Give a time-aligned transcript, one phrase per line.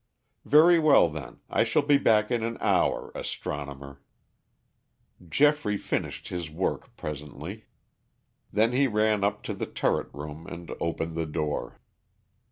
[0.45, 4.01] "Very well, then, I shall be back in an hour, astronomer."
[5.29, 7.65] Geoffrey finished his work presently.
[8.51, 11.79] Then he ran up to the turret room and opened the door.